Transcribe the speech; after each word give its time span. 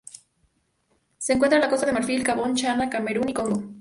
Se 1.19 1.31
encuentra 1.33 1.63
en 1.63 1.69
Costa 1.69 1.85
de 1.85 1.91
Marfil, 1.91 2.23
Gabón, 2.23 2.55
Ghana, 2.55 2.89
Camerún 2.89 3.29
y 3.29 3.35
Congo. 3.35 3.69